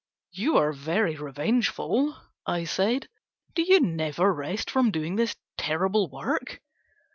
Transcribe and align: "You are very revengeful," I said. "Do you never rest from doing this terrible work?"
"You 0.31 0.57
are 0.57 0.71
very 0.73 1.15
revengeful," 1.15 2.17
I 2.47 2.63
said. 2.63 3.07
"Do 3.53 3.61
you 3.61 3.79
never 3.81 4.33
rest 4.33 4.71
from 4.71 4.89
doing 4.89 5.15
this 5.15 5.35
terrible 5.57 6.09
work?" 6.09 6.59